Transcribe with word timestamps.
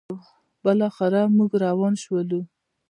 بالاخره 0.63 1.21
موږ 1.35 1.51
روان 1.65 1.93
شولو: 2.03 2.41